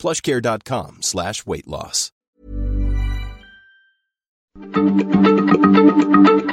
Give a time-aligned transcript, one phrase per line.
[0.00, 2.10] plushcare.com slash weight loss.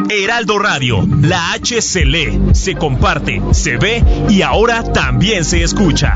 [0.09, 6.15] Heraldo Radio, la H se lee, se comparte, se ve y ahora también se escucha.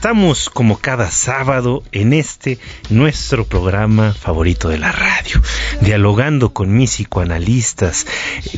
[0.00, 5.42] Estamos como cada sábado en este nuestro programa favorito de la radio,
[5.82, 8.06] dialogando con mis psicoanalistas,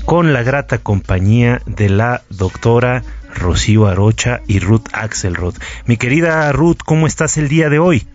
[0.05, 3.03] con la grata compañía de la doctora
[3.35, 5.57] Rocío Arocha y Ruth Axelrod.
[5.85, 8.07] Mi querida Ruth, ¿cómo estás el día de hoy?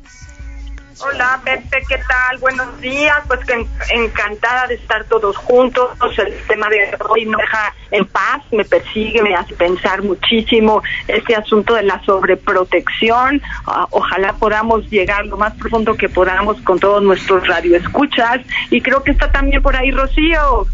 [1.00, 2.40] Hola Pepe, ¿qué tal?
[2.40, 5.92] Buenos días, pues que encantada de estar todos juntos.
[6.18, 11.36] El tema de hoy no deja en paz, me persigue, me hace pensar muchísimo este
[11.36, 13.44] asunto de la sobreprotección.
[13.68, 18.40] Ah, ojalá podamos llegar lo más profundo que podamos con todos nuestros radioescuchas.
[18.72, 20.66] Y creo que está también por ahí Rocío.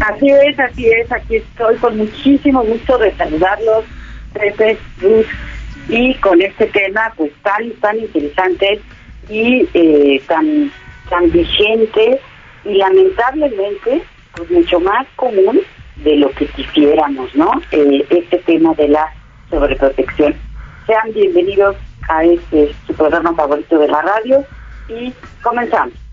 [0.00, 3.84] Así es, así es, aquí estoy con muchísimo gusto de saludarlos,
[4.32, 4.78] Pepe,
[5.88, 8.80] y con este tema pues tan tan interesante
[9.28, 10.70] y eh, tan
[11.08, 12.20] tan vigente
[12.64, 14.02] y lamentablemente
[14.36, 15.60] pues mucho más común
[15.96, 19.12] de lo que quisiéramos no eh, este tema de la
[19.50, 20.34] sobreprotección.
[20.86, 21.76] Sean bienvenidos
[22.08, 24.44] a este su programa favorito de la radio
[24.88, 25.12] y
[25.42, 26.03] comenzamos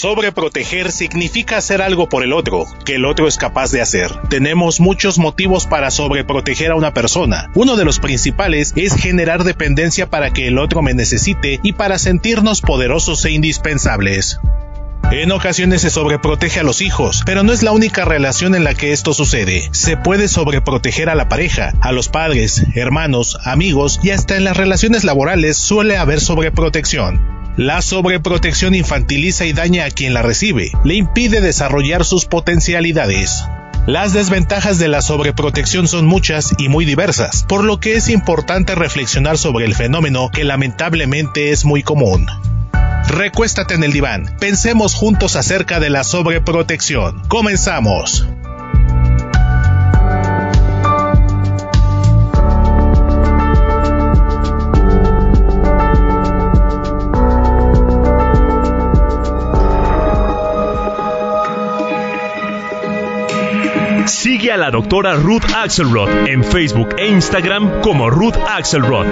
[0.00, 4.12] Sobreproteger significa hacer algo por el otro, que el otro es capaz de hacer.
[4.28, 7.50] Tenemos muchos motivos para sobreproteger a una persona.
[7.56, 11.98] Uno de los principales es generar dependencia para que el otro me necesite y para
[11.98, 14.38] sentirnos poderosos e indispensables.
[15.10, 18.74] En ocasiones se sobreprotege a los hijos, pero no es la única relación en la
[18.74, 19.68] que esto sucede.
[19.72, 24.56] Se puede sobreproteger a la pareja, a los padres, hermanos, amigos y hasta en las
[24.56, 27.37] relaciones laborales suele haber sobreprotección.
[27.58, 33.42] La sobreprotección infantiliza y daña a quien la recibe, le impide desarrollar sus potencialidades.
[33.84, 38.76] Las desventajas de la sobreprotección son muchas y muy diversas, por lo que es importante
[38.76, 42.28] reflexionar sobre el fenómeno que lamentablemente es muy común.
[43.08, 47.22] Recuéstate en el diván, pensemos juntos acerca de la sobreprotección.
[47.26, 48.24] Comenzamos.
[64.08, 69.06] Sigue a la doctora Ruth Axelrod en Facebook e Instagram como Ruth Axelrod.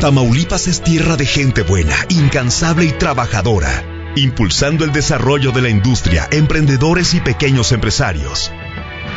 [0.00, 3.84] Tamaulipas es tierra de gente buena, incansable y trabajadora,
[4.16, 8.50] impulsando el desarrollo de la industria, emprendedores y pequeños empresarios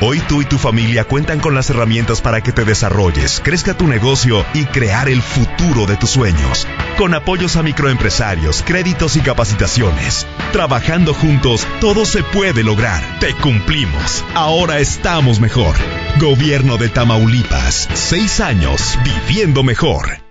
[0.03, 3.86] Hoy tú y tu familia cuentan con las herramientas para que te desarrolles, crezca tu
[3.86, 6.68] negocio y crear el futuro de tus sueños.
[6.98, 10.25] Con apoyos a microempresarios, créditos y capacitaciones.
[10.53, 13.19] Trabajando juntos, todo se puede lograr.
[13.19, 14.25] Te cumplimos.
[14.33, 15.75] Ahora estamos mejor.
[16.19, 17.88] Gobierno de Tamaulipas.
[17.94, 20.31] Seis años viviendo mejor.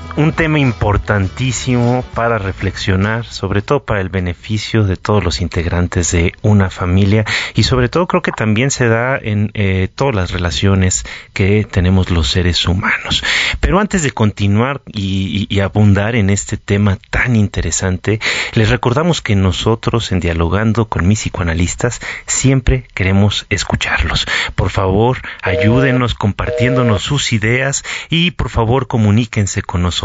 [0.17, 6.33] un tema importantísimo para reflexionar, sobre todo para el beneficio de todos los integrantes de
[6.41, 7.25] una familia
[7.55, 12.09] y sobre todo creo que también se da en eh, todas las relaciones que tenemos
[12.09, 13.23] los seres humanos.
[13.59, 18.19] Pero antes de continuar y, y, abundar en este tema tan interesante,
[18.53, 24.25] les recordamos que nosotros en Dialogando con mis psicoanalistas siempre queremos escucharlos.
[24.55, 30.00] Por favor, ayúdenos compartiéndonos sus ideas y por favor comuníquense con nosotros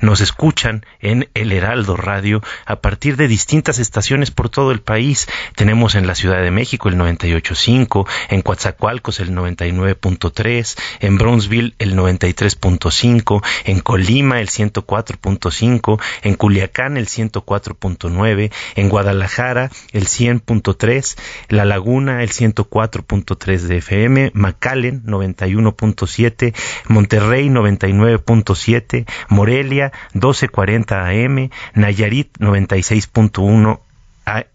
[0.00, 5.26] nos escuchan en El Heraldo Radio a partir de distintas estaciones por todo el país.
[5.56, 11.96] Tenemos en la Ciudad de México el 98.5, en Coatzacoalcos el 99.3, en Brownsville el
[11.96, 21.18] 93.5, en Colima el 104.5, en Culiacán el 104.9, en Guadalajara el 100.3,
[21.48, 26.54] La Laguna el 104.3 de FM, McAllen 91.7,
[26.88, 33.85] Monterrey 99.7, Morelia 1240 AM, Nayarit 96.1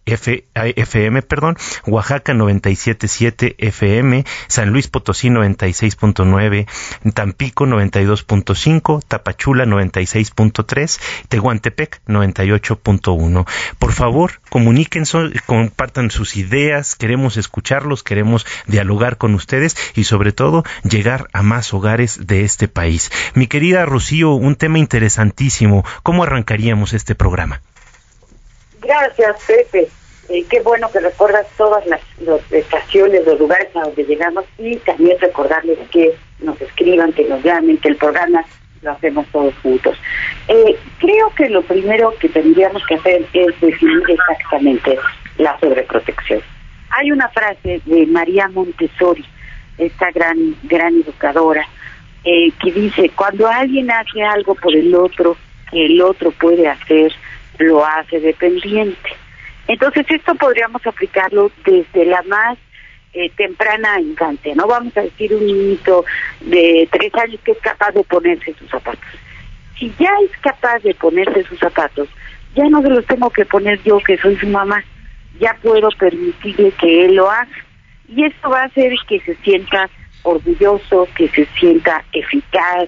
[0.05, 6.67] FM, perdón, Oaxaca 97.7 FM, San Luis Potosí 96.9,
[7.13, 13.47] Tampico 92.5, Tapachula 96.3, Tehuantepec 98.1.
[13.79, 20.63] Por favor, comuníquense, compartan sus ideas, queremos escucharlos, queremos dialogar con ustedes y sobre todo
[20.83, 23.09] llegar a más hogares de este país.
[23.35, 27.61] Mi querida Rocío, un tema interesantísimo, ¿cómo arrancaríamos este programa?
[28.81, 29.87] Gracias, Pepe.
[30.29, 32.01] Eh, qué bueno que recuerdas todas las,
[32.51, 37.77] estaciones, los lugares a donde llegamos y también recordarles que nos escriban, que nos llamen,
[37.77, 38.43] que el programa
[38.81, 39.97] lo hacemos todos juntos.
[40.47, 44.97] Eh, creo que lo primero que tendríamos que hacer es definir exactamente
[45.37, 46.41] la sobreprotección.
[46.91, 49.25] Hay una frase de María Montessori,
[49.77, 51.67] esta gran, gran educadora,
[52.23, 55.35] eh, que dice, cuando alguien hace algo por el otro,
[55.71, 57.11] que el otro puede hacer,
[57.59, 59.09] lo hace dependiente.
[59.67, 62.57] Entonces esto podríamos aplicarlo desde la más
[63.13, 64.67] eh, temprana infancia, ¿no?
[64.67, 66.05] Vamos a decir un niñito
[66.39, 69.09] de tres años que es capaz de ponerse sus zapatos.
[69.77, 72.07] Si ya es capaz de ponerse sus zapatos,
[72.55, 74.83] ya no se los tengo que poner yo que soy su mamá,
[75.39, 77.49] ya puedo permitirle que él lo haga.
[78.07, 79.89] Y esto va a hacer que se sienta
[80.23, 82.87] orgulloso, que se sienta eficaz,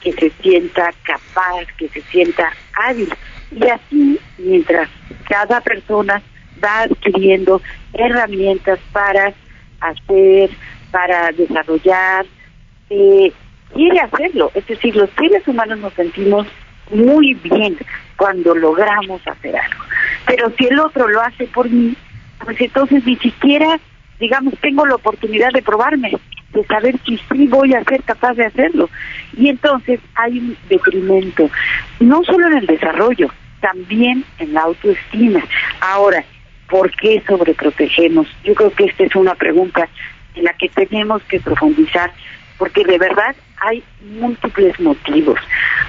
[0.00, 3.08] que se sienta capaz, que se sienta hábil.
[3.54, 4.88] Y así, mientras
[5.28, 6.22] cada persona
[6.62, 7.60] va adquiriendo
[7.92, 9.32] herramientas para
[9.80, 10.50] hacer,
[10.90, 12.24] para desarrollar,
[12.90, 13.32] eh,
[13.74, 14.50] quiere hacerlo.
[14.54, 16.46] Es decir, los seres humanos nos sentimos
[16.90, 17.76] muy bien
[18.16, 19.84] cuando logramos hacer algo.
[20.26, 21.96] Pero si el otro lo hace por mí,
[22.44, 23.78] pues entonces ni siquiera,
[24.20, 26.12] digamos, tengo la oportunidad de probarme,
[26.52, 28.88] de saber si sí voy a ser capaz de hacerlo.
[29.36, 31.50] Y entonces hay un detrimento,
[32.00, 33.28] no solo en el desarrollo,
[33.62, 35.42] también en la autoestima.
[35.80, 36.22] Ahora,
[36.68, 38.26] ¿por qué sobreprotegemos?
[38.44, 39.88] Yo creo que esta es una pregunta
[40.34, 42.12] en la que tenemos que profundizar,
[42.58, 43.82] porque de verdad hay
[44.18, 45.38] múltiples motivos.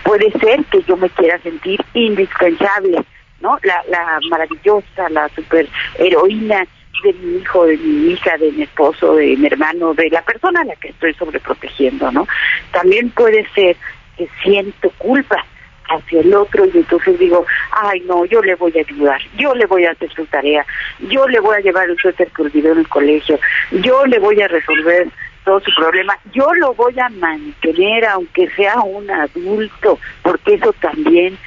[0.03, 3.03] Puede ser que yo me quiera sentir indispensable,
[3.41, 3.57] ¿no?
[3.63, 6.65] La, maravillosa, la super heroína
[7.03, 10.61] de mi hijo, de mi hija, de mi esposo, de mi hermano, de la persona
[10.61, 12.27] a la que estoy sobreprotegiendo, ¿no?
[12.71, 13.75] También puede ser
[14.17, 15.43] que siento culpa
[15.89, 19.65] hacia el otro y entonces digo, ay no, yo le voy a ayudar, yo le
[19.65, 20.65] voy a hacer su tarea,
[21.09, 23.39] yo le voy a llevar el suéter que olvidó en el colegio,
[23.71, 25.07] yo le voy a resolver
[25.43, 31.37] todo su problema, yo lo voy a mantener aunque sea un adulto, porque eso también,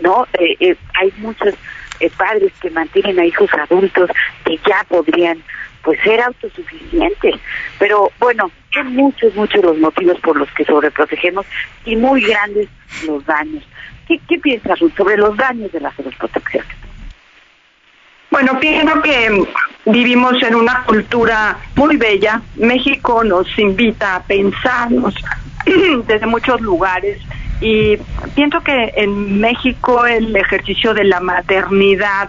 [0.00, 0.26] ¿no?
[0.38, 1.54] Eh, eh, hay muchos
[2.00, 4.10] eh, padres que mantienen a hijos adultos
[4.44, 5.42] que ya podrían
[5.86, 7.36] pues ser autosuficientes.
[7.78, 11.46] Pero bueno, son muchos, muchos los motivos por los que sobreprotegemos
[11.84, 12.68] y muy grandes
[13.06, 13.62] los daños.
[14.08, 16.64] ¿Qué, qué piensas, Ruth, sobre los daños de la sobreprotección?
[18.32, 19.46] Bueno, pienso que
[19.86, 22.42] vivimos en una cultura muy bella.
[22.56, 25.14] México nos invita a pensarnos
[26.08, 27.18] desde muchos lugares
[27.60, 27.96] y
[28.34, 32.28] pienso que en México el ejercicio de la maternidad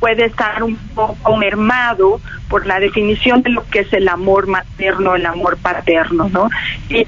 [0.00, 5.16] puede estar un poco mermado por la definición de lo que es el amor materno,
[5.16, 6.48] el amor paterno, ¿no?
[6.88, 7.04] Y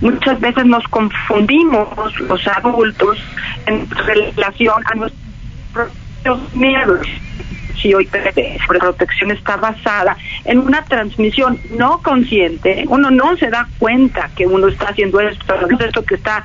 [0.00, 1.88] muchas veces nos confundimos
[2.20, 3.18] los adultos
[3.66, 7.06] en relación a nuestros miedos
[7.80, 8.08] si hoy
[8.66, 14.68] protección está basada en una transmisión no consciente, uno no se da cuenta que uno
[14.68, 16.44] está haciendo esto, esto que está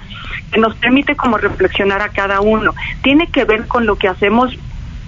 [0.52, 2.76] que nos permite como reflexionar a cada uno.
[3.02, 4.54] Tiene que ver con lo que hacemos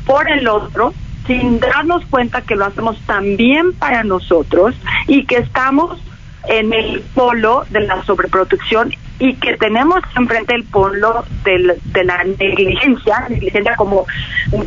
[0.06, 0.94] por el otro
[1.28, 4.76] sin darnos cuenta que lo hacemos también para nosotros
[5.08, 6.00] y que estamos
[6.48, 13.28] en el polo de la sobreprotección y que tenemos enfrente el polo de la negligencia,
[13.30, 14.06] negligencia como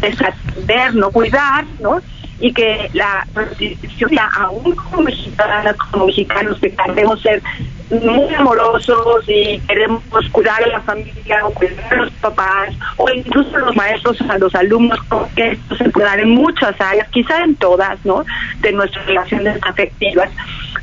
[0.01, 2.01] desatender, no cuidar, ¿no?
[2.39, 7.43] Y que la protección, aún como mexicanas, como mexicanos que queremos ser
[7.91, 10.03] muy amorosos y queremos
[10.33, 14.39] cuidar a la familia o cuidar a los papás o incluso a los maestros, a
[14.39, 18.25] los alumnos, porque esto se puede dar en muchas áreas, quizá en todas, ¿no?
[18.61, 20.31] De nuestras relaciones afectivas.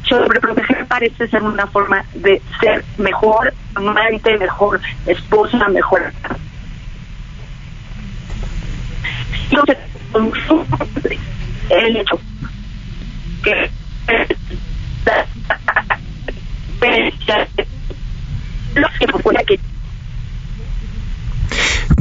[0.07, 6.11] Sobreproteger parece ser una forma de ser mejor amante, mejor esposa, mejor.
[11.69, 12.19] El hecho
[13.43, 13.69] que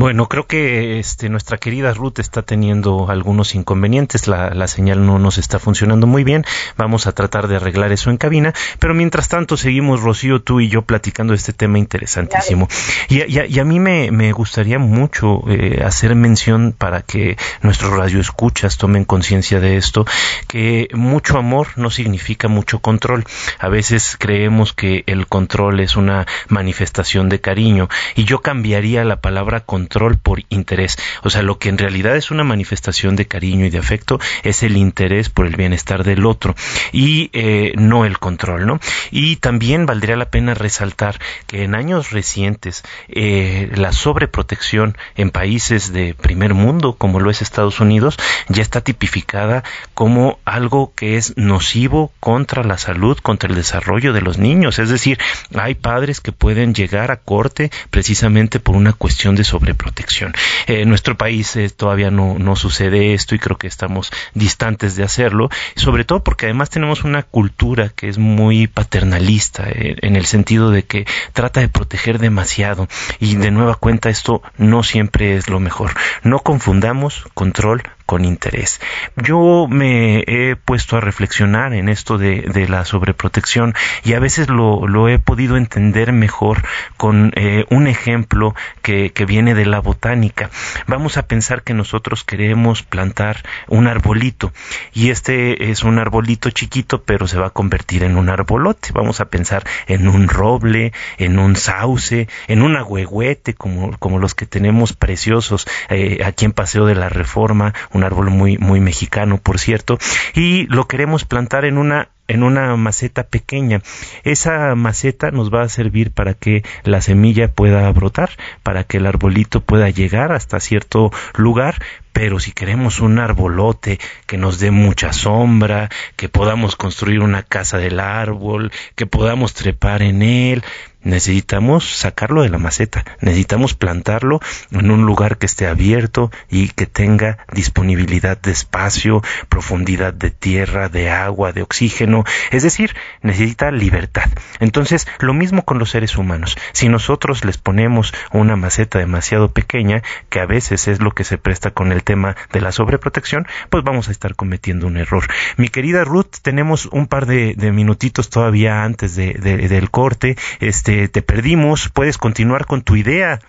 [0.03, 4.27] Bueno, creo que este, nuestra querida Ruth está teniendo algunos inconvenientes.
[4.27, 6.45] La, la, señal no nos está funcionando muy bien.
[6.77, 8.53] Vamos a tratar de arreglar eso en cabina.
[8.81, 12.67] Pero mientras tanto, seguimos, Rocío, tú y yo platicando de este tema interesantísimo.
[13.09, 18.79] Y, y, a mí me, me gustaría mucho eh, hacer mención para que nuestros radioescuchas
[18.79, 20.05] tomen conciencia de esto,
[20.49, 23.25] que mucho amor no significa mucho control.
[23.61, 27.89] A veces creemos que el control es una manifestación de cariño.
[28.17, 30.97] Y yo cambiaría la palabra control control por interés.
[31.23, 34.63] O sea, lo que en realidad es una manifestación de cariño y de afecto es
[34.63, 36.55] el interés por el bienestar del otro
[36.93, 38.81] y eh, no el control, ¿no?
[39.11, 45.93] Y también valdría la pena resaltar que en años recientes eh, la sobreprotección en países
[45.93, 48.17] de primer mundo, como lo es Estados Unidos,
[48.49, 54.23] ya está tipificada como algo que es nocivo contra la salud, contra el desarrollo de
[54.23, 54.79] los niños.
[54.79, 55.19] Es decir,
[55.55, 59.45] hay padres que pueden llegar a corte precisamente por una cuestión de
[59.75, 60.33] protección.
[60.67, 65.05] en nuestro país eh, todavía no, no sucede esto y creo que estamos distantes de
[65.05, 70.27] hacerlo, sobre todo porque además tenemos una cultura que es muy paternalista eh, en el
[70.27, 72.89] sentido de que trata de proteger demasiado
[73.21, 75.93] y de nueva cuenta esto no siempre es lo mejor.
[76.23, 78.79] No confundamos control con interés.
[79.17, 83.73] Yo me he puesto a reflexionar en esto de, la sobreprotección
[84.05, 86.63] y a veces lo, he podido entender mejor
[86.99, 90.51] con eh, un ejemplo que, viene de la botánica.
[90.87, 94.53] Vamos a pensar que nosotros queremos plantar un arbolito
[94.93, 98.91] y este es un arbolito chiquito pero se va a convertir en un arbolote.
[98.93, 104.45] Vamos a pensar en un roble, en un sauce, en un agüehuete como, los que
[104.45, 107.73] tenemos preciosos eh, aquí en Paseo de la Reforma,
[108.05, 109.99] árbol muy, muy mexicano, por cierto,
[110.35, 113.83] y lo queremos plantar en una en una maceta pequeña.
[114.25, 118.31] Esa maceta nos va a servir para que la semilla pueda brotar,
[118.63, 124.37] para que el arbolito pueda llegar hasta cierto lugar, pero si queremos un arbolote que
[124.37, 130.23] nos dé mucha sombra, que podamos construir una casa del árbol, que podamos trepar en
[130.23, 130.63] él,
[131.05, 136.87] necesitamos sacarlo de la maceta, necesitamos plantarlo en un lugar que esté abierto y que
[136.87, 142.12] tenga disponibilidad de espacio, profundidad de tierra, de agua, de oxígeno,
[142.51, 144.31] es decir, necesita libertad.
[144.61, 146.57] Entonces, lo mismo con los seres humanos.
[146.73, 151.39] Si nosotros les ponemos una maceta demasiado pequeña, que a veces es lo que se
[151.39, 155.25] presta con el tema de la sobreprotección, pues vamos a estar cometiendo un error.
[155.57, 160.37] Mi querida Ruth, tenemos un par de, minutitos todavía antes de, del corte.
[160.61, 161.89] Este te, perdimos.
[161.89, 163.41] Puedes continuar con tu idea.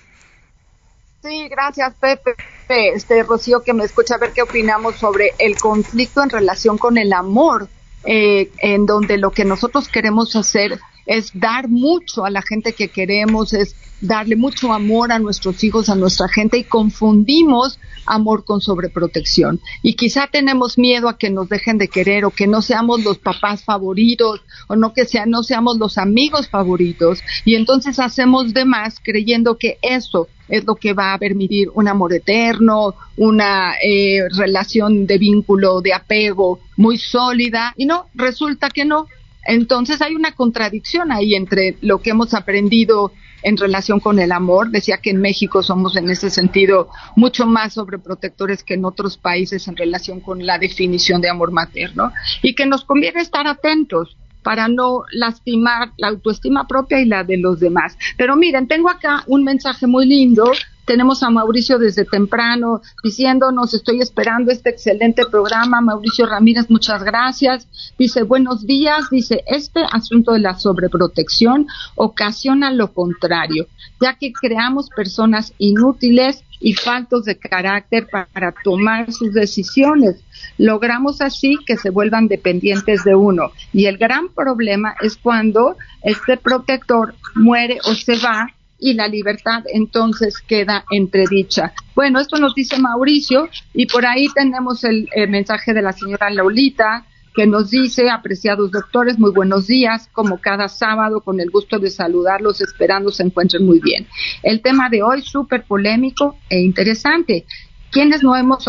[1.22, 2.36] Sí, gracias, Pepe.
[2.68, 6.98] Este, Rocío, que me escucha a ver qué opinamos sobre el conflicto en relación con
[6.98, 7.68] el amor,
[8.06, 12.90] eh, en donde lo que nosotros queremos hacer es dar mucho a la gente que
[12.90, 18.62] queremos, es darle mucho amor a nuestros hijos, a nuestra gente y confundimos amor con
[18.62, 19.60] sobreprotección.
[19.82, 23.18] Y quizá tenemos miedo a que nos dejen de querer o que no seamos los
[23.18, 28.66] papás favoritos o no que sea, no seamos los amigos favoritos y entonces hacemos de
[28.66, 34.22] más creyendo que eso es lo que va a permitir un amor eterno, una eh,
[34.38, 39.08] relación de vínculo, de apego muy sólida y no, resulta que no.
[39.46, 43.12] Entonces hay una contradicción ahí entre lo que hemos aprendido
[43.44, 44.70] en relación con el amor.
[44.72, 49.68] Decía que en México somos en ese sentido mucho más sobreprotectores que en otros países
[49.68, 54.68] en relación con la definición de amor materno y que nos conviene estar atentos para
[54.68, 57.98] no lastimar la autoestima propia y la de los demás.
[58.18, 60.52] Pero miren, tengo acá un mensaje muy lindo
[60.86, 65.82] tenemos a Mauricio desde temprano diciéndonos, estoy esperando este excelente programa.
[65.82, 67.68] Mauricio Ramírez, muchas gracias.
[67.98, 69.10] Dice, buenos días.
[69.10, 73.68] Dice, este asunto de la sobreprotección ocasiona lo contrario,
[74.02, 80.24] ya que creamos personas inútiles y faltos de carácter para tomar sus decisiones.
[80.58, 83.52] Logramos así que se vuelvan dependientes de uno.
[83.74, 88.48] Y el gran problema es cuando este protector muere o se va
[88.84, 91.74] y la libertad entonces queda entredicha.
[91.96, 97.06] Bueno, esto nos dice Mauricio y por ahí tenemos el, mensaje de la señora Laulita
[97.34, 101.90] que nos dice, apreciados doctores, muy buenos días, como cada sábado, con el gusto de
[101.90, 104.06] saludarlos, esperando se encuentren muy bien.
[104.44, 107.46] El tema de hoy, súper polémico e interesante.
[107.90, 108.68] ¿Quiénes no hemos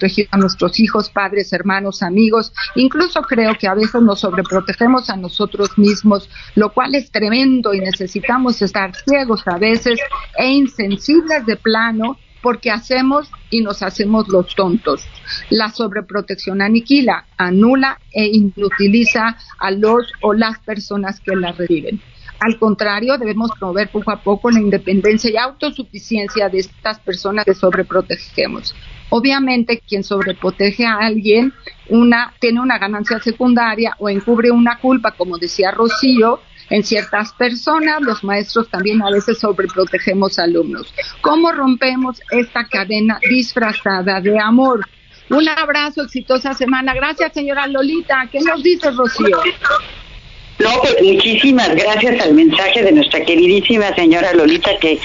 [0.00, 2.52] proteger a nuestros hijos, padres, hermanos, amigos.
[2.74, 7.80] Incluso creo que a veces nos sobreprotegemos a nosotros mismos, lo cual es tremendo y
[7.80, 10.00] necesitamos estar ciegos a veces
[10.38, 15.04] e insensibles de plano porque hacemos y nos hacemos los tontos.
[15.50, 22.00] La sobreprotección aniquila, anula e inutiliza a los o las personas que la reciben.
[22.40, 27.54] Al contrario, debemos promover poco a poco la independencia y autosuficiencia de estas personas que
[27.54, 28.74] sobreprotegemos.
[29.10, 31.52] Obviamente, quien sobreprotege a alguien
[31.88, 38.00] una, tiene una ganancia secundaria o encubre una culpa, como decía Rocío, en ciertas personas,
[38.00, 40.94] los maestros también a veces sobreprotegemos alumnos.
[41.20, 44.86] ¿Cómo rompemos esta cadena disfrazada de amor?
[45.28, 46.94] Un abrazo, exitosa semana.
[46.94, 48.28] Gracias, señora Lolita.
[48.30, 49.38] ¿Qué nos dice Rocío?
[50.60, 54.98] No, pues muchísimas gracias al mensaje de nuestra queridísima señora Lolita que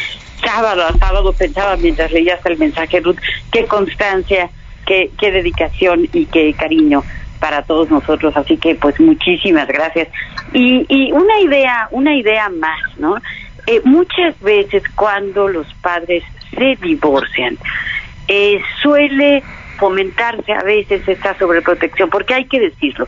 [0.44, 3.18] sábado a sábado pensaba mientras leía hasta el mensaje, Ruth,
[3.54, 4.50] qué constancia,
[4.86, 7.04] qué, qué dedicación y qué cariño
[7.40, 8.36] para todos nosotros.
[8.36, 10.10] Así que, pues, muchísimas gracias.
[10.52, 13.16] Y, y una idea, una idea más, ¿no?
[13.66, 17.58] Eh, muchas veces cuando los padres se divorcian,
[18.28, 19.42] eh, suele
[19.78, 23.08] fomentarse a veces esta sobreprotección, porque hay que decirlo,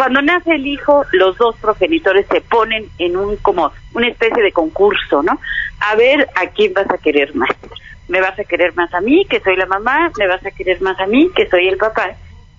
[0.00, 4.50] cuando nace el hijo, los dos progenitores se ponen en un como una especie de
[4.50, 5.38] concurso, ¿no?
[5.78, 7.50] A ver a quién vas a querer más.
[8.08, 10.80] Me vas a querer más a mí, que soy la mamá, me vas a querer
[10.80, 12.12] más a mí, que soy el papá.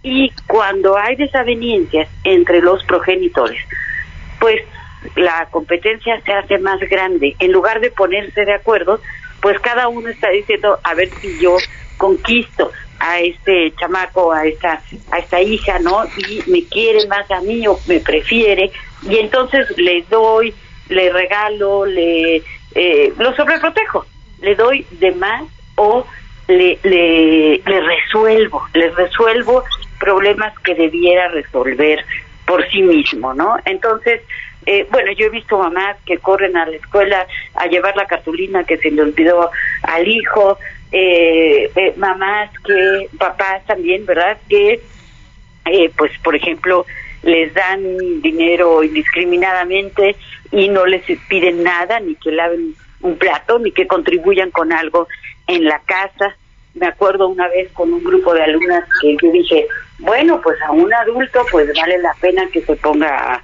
[0.04, 3.60] Y cuando hay desavenencias entre los progenitores,
[4.40, 4.62] pues
[5.16, 7.36] la competencia se hace más grande.
[7.40, 9.02] En lugar de ponerse de acuerdo,
[9.42, 11.58] pues cada uno está diciendo, a ver si yo
[11.98, 16.06] conquisto a este chamaco, a esta, a esta hija, ¿no?
[16.18, 18.72] Y me quiere más a mí o me prefiere,
[19.10, 20.54] y entonces le doy,
[20.90, 22.44] le regalo, le
[22.76, 24.06] eh, lo sobreprotejo,
[24.42, 25.44] le doy de más
[25.76, 26.06] o
[26.48, 29.64] le, le, le resuelvo, le resuelvo
[30.00, 32.06] problemas que debiera resolver
[32.46, 33.58] por sí mismo, ¿no?
[33.66, 34.22] Entonces,
[34.68, 38.64] eh, bueno, yo he visto mamás que corren a la escuela a llevar la cartulina
[38.64, 39.50] que se le olvidó
[39.84, 40.60] al hijo,
[40.92, 44.38] eh, eh, mamás que, papás también, ¿verdad?
[44.50, 44.82] Que,
[45.66, 46.86] eh, pues, por ejemplo,
[47.24, 50.16] les dan dinero indiscriminadamente
[50.52, 55.08] y no les piden nada, ni que laven un plato, ni que contribuyan con algo
[55.48, 56.36] en la casa.
[56.74, 59.68] Me acuerdo una vez con un grupo de alumnas que yo dije,
[60.00, 63.42] bueno, pues a un adulto pues vale la pena que se ponga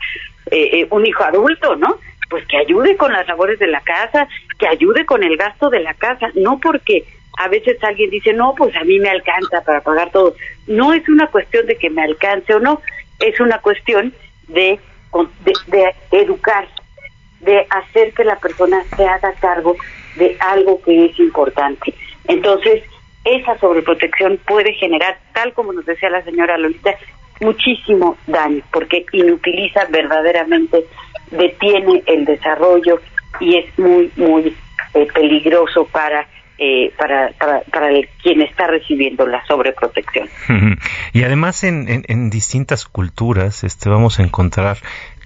[0.52, 2.00] eh, un hijo adulto, ¿no?
[2.30, 5.82] Pues que ayude con las labores de la casa, que ayude con el gasto de
[5.82, 7.06] la casa, no porque
[7.38, 10.36] a veces alguien dice, no, pues a mí me alcanza para pagar todo.
[10.66, 12.82] No es una cuestión de que me alcance o no,
[13.20, 14.14] es una cuestión
[14.48, 14.80] de,
[15.68, 16.68] de, educar,
[17.42, 19.76] de hacer que la persona se haga cargo
[20.16, 21.94] de algo que es importante.
[22.28, 22.84] Entonces,
[23.24, 26.96] esa sobreprotección puede generar, tal como nos decía la señora Lolita,
[27.40, 30.86] muchísimo daño, porque inutiliza verdaderamente,
[31.30, 33.00] detiene el desarrollo
[33.40, 34.56] y es muy, muy
[34.96, 36.28] eh, peligroso para
[36.60, 40.28] eh, para, para, para el, quien está recibiendo la sobreprotección.
[41.14, 44.78] Y además en, en, distintas culturas este, vamos a encontrar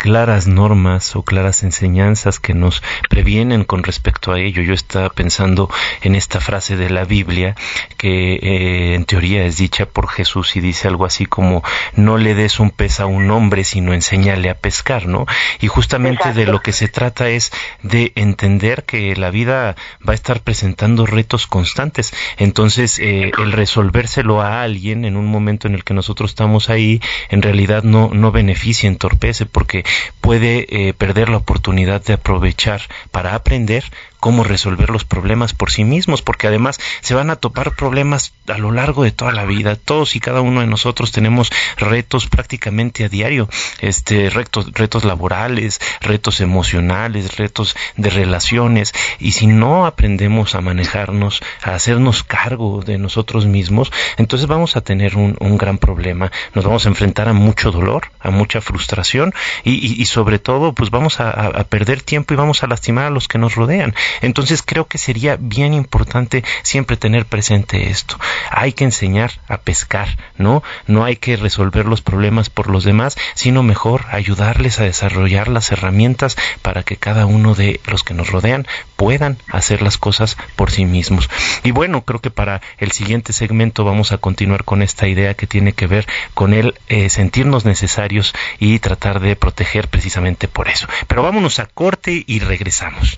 [0.02, 4.64] claras normas o claras enseñanzas que nos previenen con respecto a ello.
[4.64, 5.70] Yo estaba pensando
[6.02, 7.56] en esta frase de la Biblia
[7.98, 11.64] que eh, en teoría es dicha por Jesús y dice algo así como
[11.96, 15.28] no le des un pez a un hombre sino enséñale a pescar, ¿no?
[15.60, 17.52] Y justamente de lo que se trata es
[17.84, 19.76] de entender que la vida
[20.08, 22.14] va a estar presentando retos constantes.
[22.38, 27.00] Entonces, eh, el resolvérselo a alguien en un momento en el que nosotros estamos ahí,
[27.30, 29.86] en realidad no, no beneficia, entorpece, porque
[30.20, 32.82] puede eh, perder la oportunidad de aprovechar
[33.12, 33.84] para aprender
[34.22, 38.60] cómo resolver los problemas por sí mismos, porque además se van a topar problemas a
[38.60, 39.76] lo largo de toda la vida.
[39.76, 45.82] Todos y cada uno de nosotros tenemos retos prácticamente a diario, este retos, retos laborales,
[46.02, 53.00] retos emocionales, retos de relaciones, y si no aprendemos a manejarnos, a hacernos cargo de
[53.00, 56.32] nosotros mismos, entonces vamos a tener un, gran problema.
[56.54, 61.20] Nos vamos a enfrentar a mucho dolor, a mucha frustración y, sobre todo, pues vamos
[61.20, 63.96] a perder tiempo y vamos a lastimar a los que nos rodean.
[64.22, 68.18] Entonces creo que sería bien importante siempre tener presente esto.
[68.50, 70.64] Hay que enseñar a pescar, ¿no?
[70.88, 75.72] No hay que resolver los problemas por los demás, sino mejor ayudarles a desarrollar las
[75.72, 80.72] herramientas para que cada uno de los que nos rodean puedan hacer las cosas por
[80.72, 81.30] sí mismos.
[81.64, 85.48] Y bueno, creo que para el siguiente segmento vamos a continuar con esta idea que
[85.48, 90.88] tiene que ver con el eh, sentirnos necesarios y tratar de proteger precisamente por eso.
[91.08, 93.18] Pero vámonos a corte y regresamos.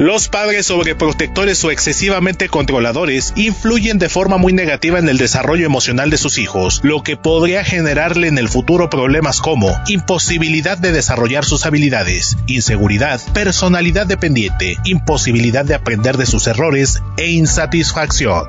[0.00, 6.08] Los padres sobreprotectores o excesivamente controladores influyen de forma muy negativa en el desarrollo emocional
[6.08, 11.44] de sus hijos, lo que podría generarle en el futuro problemas como imposibilidad de desarrollar
[11.44, 18.48] sus habilidades, inseguridad, personalidad dependiente, imposibilidad de aprender de sus errores e insatisfacción.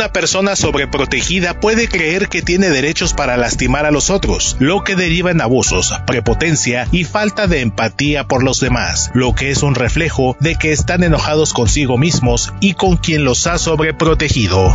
[0.00, 4.96] Una persona sobreprotegida puede creer que tiene derechos para lastimar a los otros, lo que
[4.96, 9.74] deriva en abusos, prepotencia y falta de empatía por los demás, lo que es un
[9.74, 14.74] reflejo de que están enojados consigo mismos y con quien los ha sobreprotegido.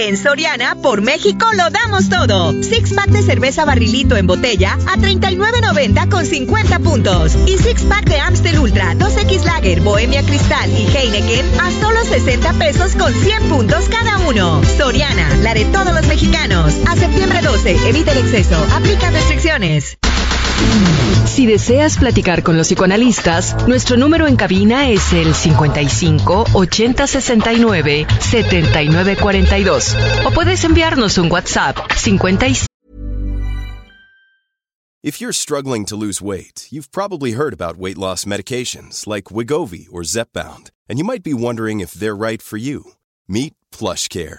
[0.00, 2.52] En Soriana, por México, lo damos todo.
[2.62, 7.36] Six pack de cerveza barrilito en botella a 39.90 con 50 puntos.
[7.48, 12.52] Y six pack de Amstel Ultra, 2X Lager, Bohemia Cristal y Heineken a solo 60
[12.52, 14.62] pesos con 100 puntos cada uno.
[14.76, 16.74] Soriana, la de todos los mexicanos.
[16.86, 18.56] A septiembre 12, evita el exceso.
[18.76, 19.98] Aplica restricciones.
[21.26, 28.06] Si deseas platicar con los psicoanalistas, nuestro número en cabina es el 55 80 69
[28.20, 32.66] 79 42 o puedes enviarnos un WhatsApp 55
[35.00, 39.86] If you're struggling to lose weight, you've probably heard about weight loss medications like Wigovi
[39.92, 42.94] or Zepbound, and you might be wondering if they're right for you.
[43.28, 44.38] Meet PlushCare,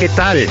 [0.00, 0.48] ¿Qué tal?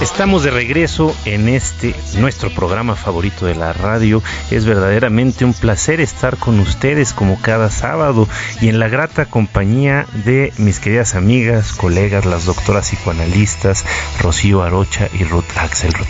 [0.00, 4.22] Estamos de regreso en este nuestro programa favorito de la radio.
[4.50, 8.26] Es verdaderamente un placer estar con ustedes como cada sábado
[8.62, 13.84] y en la grata compañía de mis queridas amigas, colegas, las doctoras psicoanalistas
[14.18, 16.06] Rocío Arocha y Ruth Axelrod.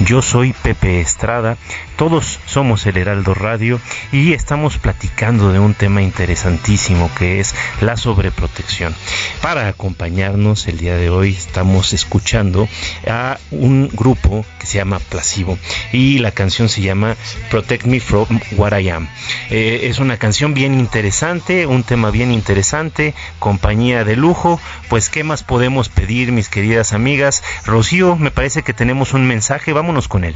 [0.00, 1.58] Yo soy Pepe Estrada,
[1.96, 3.78] todos somos el Heraldo Radio
[4.10, 8.94] y estamos platicando de un tema interesantísimo que es la sobreprotección.
[9.42, 12.68] Para acompañarnos el día de hoy estamos escuchando
[13.06, 15.58] a un grupo que se llama Placebo
[15.92, 17.16] y la canción se llama
[17.50, 19.08] Protect Me From What I Am.
[19.50, 24.60] Eh, es una canción bien interesante, un tema bien interesante, compañía de lujo.
[24.88, 27.42] Pues, ¿qué más podemos pedir, mis queridas amigas?
[27.64, 30.34] Rocío, me parece que tenemos un mensaje, vámonos con él.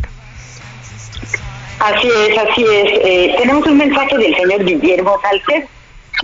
[1.81, 2.93] Así es, así es.
[3.05, 5.67] Eh, tenemos un mensaje del señor Guillermo Salcer.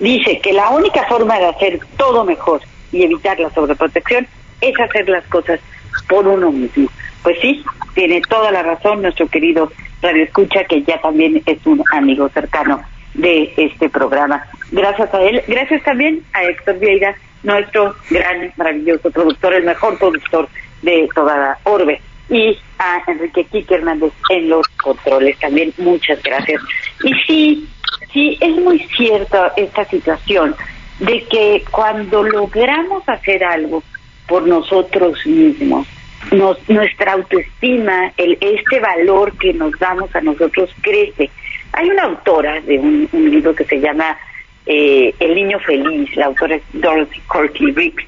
[0.00, 2.60] Dice que la única forma de hacer todo mejor
[2.90, 4.26] y evitar la sobreprotección
[4.60, 5.60] es hacer las cosas
[6.08, 6.88] por uno mismo.
[7.22, 11.82] Pues sí, tiene toda la razón nuestro querido Radio Escucha, que ya también es un
[11.92, 12.82] amigo cercano
[13.14, 14.44] de este programa.
[14.72, 20.48] Gracias a él, gracias también a Héctor Vieira, nuestro gran, maravilloso productor, el mejor productor
[20.82, 26.60] de toda la orbe, y a Enrique Quique Hernández en los controles también, muchas gracias.
[27.02, 27.68] Y sí,
[28.12, 30.54] sí, es muy cierta esta situación
[30.98, 33.82] de que cuando logramos hacer algo,
[34.26, 35.86] por nosotros mismos.
[36.32, 41.30] Nos, nuestra autoestima, el, este valor que nos damos a nosotros crece.
[41.72, 44.16] Hay una autora de un, libro que se llama
[44.64, 48.06] eh, El niño feliz, la autora es Dorothy Corky Rick.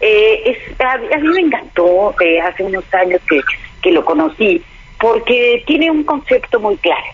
[0.00, 3.40] Eh, a, mí me encantó eh, hace unos años que,
[3.80, 4.60] que lo conocí,
[5.00, 7.06] porque tiene un concepto muy claro,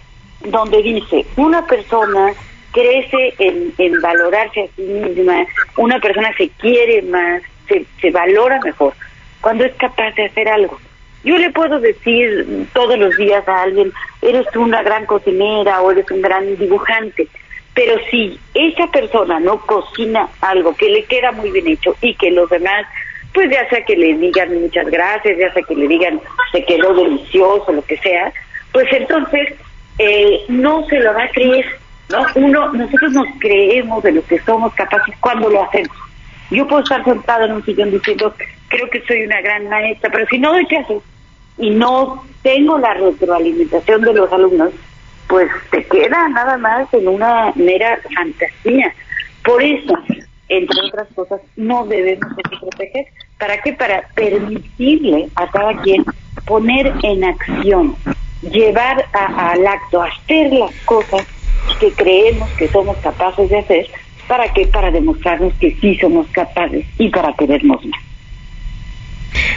[0.47, 2.33] donde dice, una persona
[2.73, 5.45] crece en valorarse a sí misma,
[5.77, 8.94] una persona se quiere más, se, valora mejor
[9.40, 10.78] cuando es capaz de hacer algo.
[11.24, 16.11] Yo le puedo decir todos los días a alguien, eres una gran cocinera o eres
[16.11, 17.28] un gran dibujante,
[17.74, 22.31] pero si esa persona no cocina algo que le queda muy bien hecho y que
[22.31, 22.87] los demás,
[23.33, 26.20] pues ya sea que le digan muchas gracias, ya sea que le digan
[26.52, 28.33] se quedó delicioso, lo que sea,
[28.72, 29.54] pues entonces
[29.98, 31.66] eh, no se lo va a creer,
[32.11, 32.24] ¿no?
[32.37, 35.96] Uno, nosotros nos creemos de lo que somos capaces cuando lo hacemos.
[36.51, 38.35] Yo puedo estar sentado en un sillón diciendo,
[38.69, 41.03] creo que soy una gran maestra, pero si no doy clases
[41.59, 44.71] y no tengo la retroalimentación de los alumnos,
[45.29, 48.95] pues te queda nada más en una mera fantasía.
[49.45, 49.99] Por eso,
[50.49, 52.29] entre otras cosas, no debemos
[52.61, 53.07] proteger.
[53.39, 53.75] ¿Para qué?
[53.75, 56.05] Para permitirle a cada quien
[56.47, 57.95] poner en acción,
[58.43, 61.27] llevar al acto, hacer las cosas
[61.79, 63.87] que creemos que somos capaces de hacer
[64.29, 64.67] ¿Para qué?
[64.67, 68.01] Para demostrarnos que sí somos capaces y para querernos más.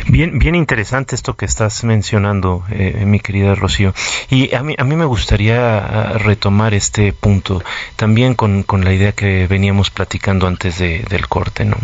[0.08, 3.94] Bien, bien interesante esto que estás mencionando, eh, mi querida Rocío.
[4.30, 7.64] Y a mí, a mí me gustaría ah, retomar este punto
[7.96, 11.78] también con, con la idea que veníamos platicando antes de, del corte, ¿no?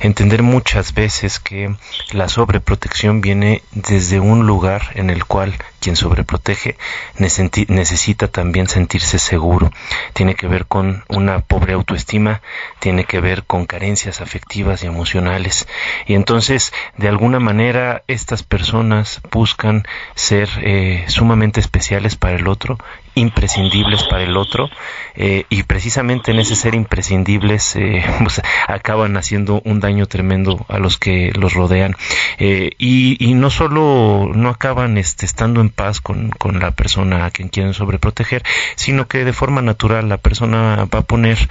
[0.00, 1.74] Entender muchas veces que
[2.12, 6.76] la sobreprotección viene desde un lugar en el cual quien sobreprotege
[7.18, 9.70] necesita también sentirse seguro.
[10.14, 12.40] Tiene que ver con una pobre autoestima,
[12.78, 15.66] tiene que ver con carencias afectivas y emocionales.
[16.06, 22.78] Y entonces, de alguna manera, estas personas buscan ser eh, sumamente especiales para el otro
[23.14, 24.70] imprescindibles para el otro
[25.14, 30.78] eh, y precisamente en ese ser imprescindibles eh, pues, acaban haciendo un daño tremendo a
[30.78, 31.94] los que los rodean
[32.38, 37.26] eh, y, y, no solo no acaban este, estando en paz con, con, la persona
[37.26, 38.42] a quien quieren sobreproteger
[38.76, 41.48] sino que de forma natural la persona va a poner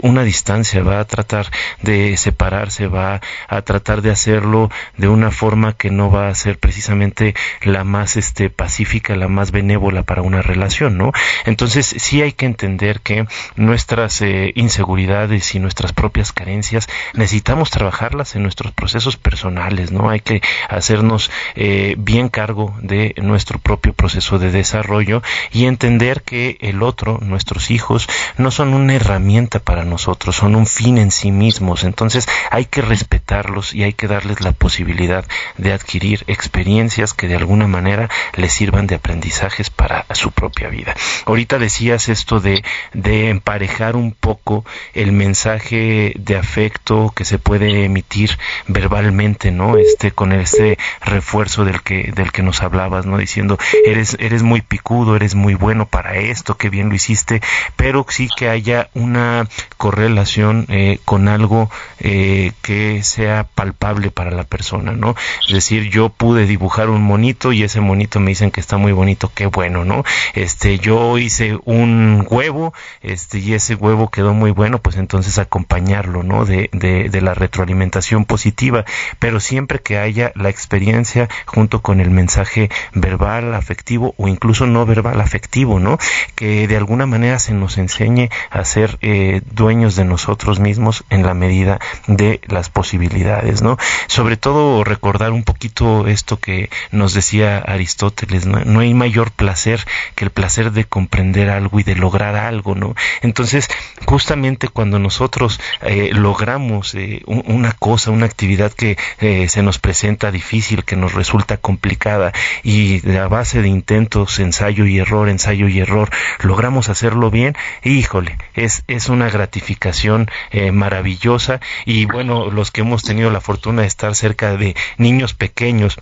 [0.00, 1.46] una distancia va a tratar
[1.82, 6.58] de separarse va a tratar de hacerlo de una forma que no va a ser
[6.58, 11.03] precisamente la más este pacífica la más benévola para una relación ¿no?
[11.44, 18.36] Entonces sí hay que entender que nuestras eh, inseguridades y nuestras propias carencias necesitamos trabajarlas
[18.36, 20.10] en nuestros procesos personales, ¿no?
[20.10, 26.56] Hay que hacernos eh, bien cargo de nuestro propio proceso de desarrollo y entender que
[26.60, 31.30] el otro, nuestros hijos, no son una herramienta para nosotros, son un fin en sí
[31.30, 31.84] mismos.
[31.84, 35.24] Entonces hay que respetarlos y hay que darles la posibilidad
[35.58, 40.93] de adquirir experiencias que de alguna manera les sirvan de aprendizajes para su propia vida.
[41.26, 47.84] Ahorita decías esto de, de emparejar un poco el mensaje de afecto que se puede
[47.84, 49.76] emitir verbalmente, ¿no?
[49.76, 53.18] Este, con este refuerzo del que, del que nos hablabas, ¿no?
[53.18, 57.40] Diciendo, eres, eres muy picudo, eres muy bueno para esto, qué bien lo hiciste,
[57.76, 64.44] pero sí que haya una correlación eh, con algo eh, que sea palpable para la
[64.44, 65.14] persona, ¿no?
[65.46, 68.92] Es decir, yo pude dibujar un monito y ese monito me dicen que está muy
[68.92, 70.04] bonito, qué bueno, ¿no?
[70.34, 76.22] Este, yo hice un huevo, este, y ese huevo quedó muy bueno, pues entonces acompañarlo,
[76.22, 76.44] ¿no?
[76.44, 78.84] De, de, de la retroalimentación positiva,
[79.18, 84.84] pero siempre que haya la experiencia junto con el mensaje verbal, afectivo o incluso no
[84.84, 85.96] verbal afectivo, ¿no?
[86.34, 91.24] Que de alguna manera se nos enseñe a ser eh, dueños de nosotros mismos en
[91.24, 93.78] la medida de las posibilidades, ¿no?
[94.06, 98.62] Sobre todo recordar un poquito esto que nos decía Aristóteles, ¿no?
[98.66, 102.94] no hay mayor placer que el placer de comprender algo y de lograr algo, ¿no?
[103.22, 103.68] Entonces,
[104.06, 110.30] justamente cuando nosotros eh, logramos eh, una cosa, una actividad que eh, se nos presenta
[110.30, 112.32] difícil, que nos resulta complicada
[112.62, 116.10] y a base de intentos, ensayo y error, ensayo y error,
[116.40, 120.28] logramos hacerlo bien, híjole, es, es una gratificación
[120.72, 125.98] maravillosa y bueno, los que hemos tenido la fortuna de estar cerca de niños pequeños,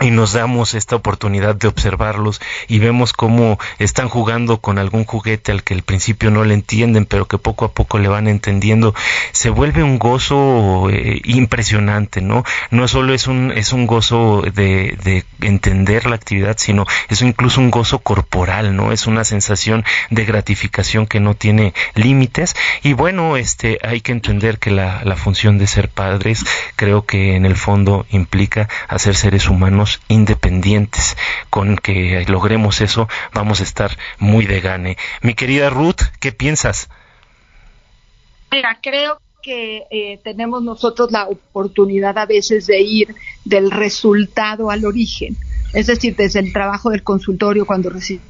[0.00, 5.52] y nos damos esta oportunidad de observarlos y vemos cómo están jugando con algún juguete
[5.52, 8.92] al que al principio no le entienden, pero que poco a poco le van entendiendo,
[9.30, 12.42] se vuelve un gozo eh, impresionante, ¿no?
[12.72, 17.60] No solo es un, es un gozo de, de entender la actividad, sino es incluso
[17.60, 18.90] un gozo corporal, ¿no?
[18.90, 24.58] Es una sensación de gratificación que no tiene límites y bueno, este, hay que entender
[24.58, 29.48] que la, la función de ser padres creo que en el fondo implica hacer seres
[29.48, 31.16] humanos independientes.
[31.50, 34.96] Con que logremos eso, vamos a estar muy de gane.
[35.22, 36.88] Mi querida Ruth, ¿qué piensas?
[38.50, 44.84] Mira, creo que eh, tenemos nosotros la oportunidad a veces de ir del resultado al
[44.84, 45.36] origen.
[45.74, 48.24] Es decir, desde el trabajo del consultorio cuando recibimos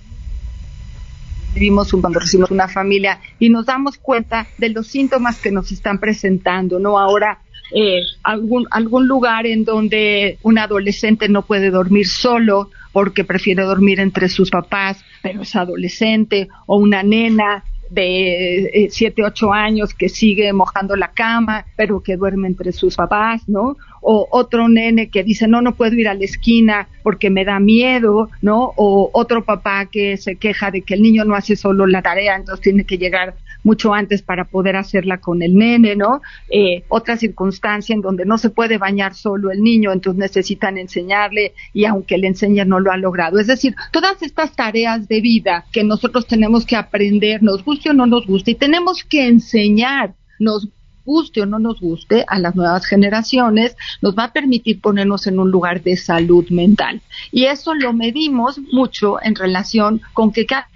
[2.01, 6.81] cuando recibimos una familia y nos damos cuenta de los síntomas que nos están presentando,
[6.81, 6.99] ¿no?
[6.99, 13.63] Ahora eh, algún, algún lugar en donde un adolescente no puede dormir solo porque prefiere
[13.63, 19.95] dormir entre sus papás, pero es adolescente, o una nena de 7, eh, 8 años
[19.95, 23.77] que sigue mojando la cama, pero que duerme entre sus papás, ¿no?
[24.01, 27.59] O otro nene que dice, no, no puedo ir a la esquina porque me da
[27.61, 28.73] miedo, ¿no?
[28.77, 32.37] O otro papá que se queja de que el niño no hace solo la tarea,
[32.37, 36.23] entonces tiene que llegar mucho antes para poder hacerla con el nene, ¿no?
[36.49, 41.55] Eh, otra circunstancia en donde no se puede bañar solo el niño, entonces necesitan enseñarle
[41.73, 43.39] y aunque le enseñe no lo ha logrado.
[43.41, 47.95] Es decir, todas estas tareas de vida que nosotros tenemos que aprender, nos guste o
[47.95, 50.69] no nos guste, y tenemos que enseñar, nos
[51.05, 55.39] guste o no nos guste a las nuevas generaciones, nos va a permitir ponernos en
[55.39, 57.01] un lugar de salud mental.
[57.31, 60.69] Y eso lo medimos mucho en relación con que cada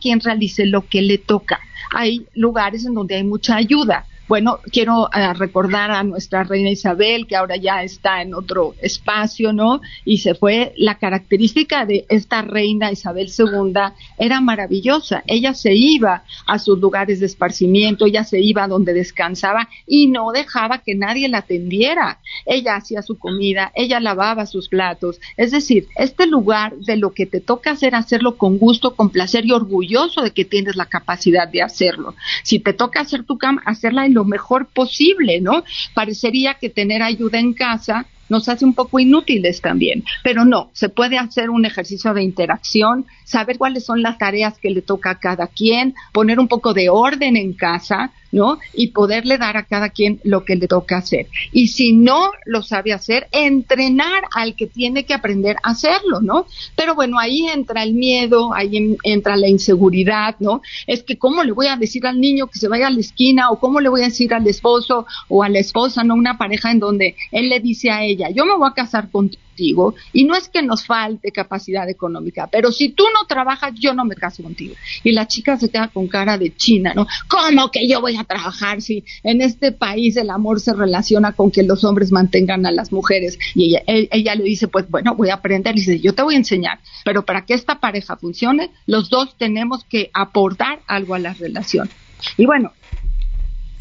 [0.00, 1.60] quien realice lo que le toca
[1.94, 4.06] hay lugares en donde hay mucha ayuda.
[4.28, 9.54] Bueno, quiero eh, recordar a nuestra reina Isabel, que ahora ya está en otro espacio,
[9.54, 9.80] ¿no?
[10.04, 13.72] Y se fue, la característica de esta reina Isabel II
[14.18, 15.22] era maravillosa.
[15.26, 20.30] Ella se iba a sus lugares de esparcimiento, ella se iba donde descansaba y no
[20.30, 22.18] dejaba que nadie la atendiera.
[22.44, 25.20] Ella hacía su comida, ella lavaba sus platos.
[25.38, 29.46] Es decir, este lugar de lo que te toca hacer, hacerlo con gusto, con placer
[29.46, 32.14] y orgulloso de que tienes la capacidad de hacerlo.
[32.42, 35.62] Si te toca hacer tu cama, hacerla lo mejor posible, ¿no?
[35.94, 40.90] Parecería que tener ayuda en casa nos hace un poco inútiles también, pero no, se
[40.90, 45.18] puede hacer un ejercicio de interacción, saber cuáles son las tareas que le toca a
[45.18, 48.58] cada quien, poner un poco de orden en casa, ¿no?
[48.74, 51.26] Y poderle dar a cada quien lo que le toca hacer.
[51.52, 56.46] Y si no lo sabe hacer, entrenar al que tiene que aprender a hacerlo, ¿no?
[56.76, 60.62] Pero bueno, ahí entra el miedo, ahí entra la inseguridad, ¿no?
[60.86, 63.50] Es que cómo le voy a decir al niño que se vaya a la esquina
[63.50, 66.14] o cómo le voy a decir al esposo o a la esposa, ¿no?
[66.14, 69.42] Una pareja en donde él le dice a ella, yo me voy a casar contigo
[69.58, 73.92] contigo y no es que nos falte capacidad económica, pero si tú no trabajas, yo
[73.92, 74.74] no me caso contigo.
[75.02, 77.06] Y la chica se queda con cara de china, ¿no?
[77.28, 81.50] ¿Cómo que yo voy a trabajar si en este país el amor se relaciona con
[81.50, 83.38] que los hombres mantengan a las mujeres?
[83.54, 85.76] Y ella, ella le dice, pues bueno, voy a aprender.
[85.76, 89.36] Y dice, yo te voy a enseñar, pero para que esta pareja funcione, los dos
[89.36, 91.90] tenemos que aportar algo a la relación.
[92.36, 92.72] Y bueno,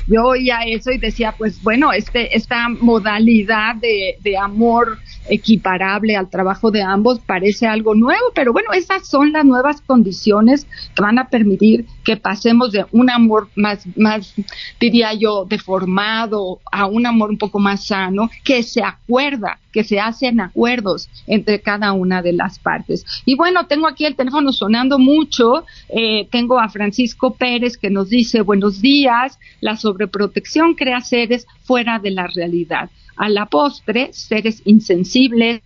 [0.07, 4.99] yo oía eso y decía, pues bueno, este, esta modalidad de, de amor
[5.29, 10.65] equiparable al trabajo de ambos parece algo nuevo, pero bueno, esas son las nuevas condiciones
[10.95, 14.33] que van a permitir que pasemos de un amor más, más,
[14.79, 19.99] diría yo, deformado a un amor un poco más sano, que se acuerda, que se
[19.99, 23.05] hacen acuerdos entre cada una de las partes.
[23.25, 28.09] Y bueno, tengo aquí el teléfono sonando mucho, eh, tengo a Francisco Pérez que nos
[28.09, 34.63] dice, buenos días, la sobreprotección crea seres fuera de la realidad a la postre seres
[34.65, 35.61] insensibles,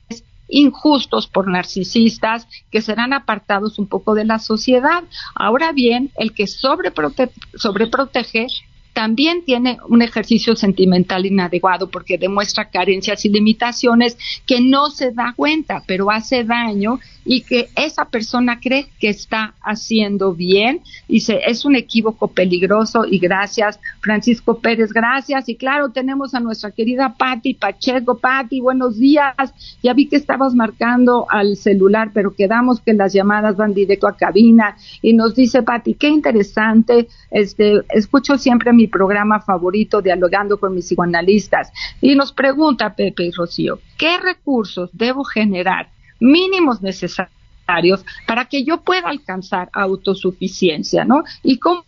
[0.50, 5.06] injustos por narcisistas que serán apartados un poco de la sociedad.
[5.36, 8.48] Ahora bien, el que sobreprotege
[8.94, 15.34] también tiene un ejercicio sentimental inadecuado porque demuestra carencias y limitaciones que no se da
[15.36, 20.82] cuenta, pero hace daño y que esa persona cree que está haciendo bien.
[21.08, 25.48] Dice, es un equívoco peligroso y gracias, Francisco Pérez, gracias.
[25.50, 28.18] Y claro, tenemos a nuestra querida Patti Pacheco.
[28.18, 29.36] Patti, buenos días.
[29.84, 34.18] Ya vi que estabas marcando al celular, pero quedamos que las llamadas van directo a
[34.18, 34.76] cabina.
[35.02, 37.08] Y nos dice Patti, qué interesante.
[37.30, 41.72] Este, escucho siempre mi programa favorito, Dialogando con mis psicoanalistas.
[42.02, 48.82] Y nos pregunta Pepe y Rocío, ¿qué recursos debo generar mínimos necesarios para que yo
[48.82, 51.24] pueda alcanzar autosuficiencia, ¿no?
[51.44, 51.84] Y cómo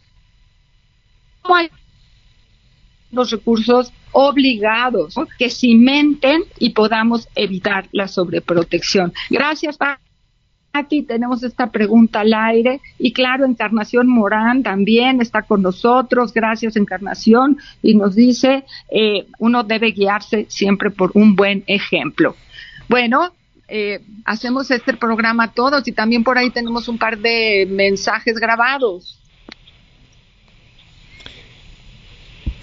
[1.43, 1.69] hay
[3.11, 9.13] los recursos obligados que cimenten y podamos evitar la sobreprotección.
[9.29, 9.77] Gracias,
[10.73, 11.03] Pati.
[11.03, 12.81] Tenemos esta pregunta al aire.
[12.97, 16.33] Y claro, Encarnación Morán también está con nosotros.
[16.33, 17.59] Gracias, Encarnación.
[17.83, 22.35] Y nos dice, eh, uno debe guiarse siempre por un buen ejemplo.
[22.89, 23.33] Bueno,
[23.67, 29.19] eh, hacemos este programa todos y también por ahí tenemos un par de mensajes grabados.